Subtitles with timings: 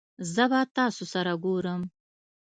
[0.33, 1.81] زه به تاسو سره ګورم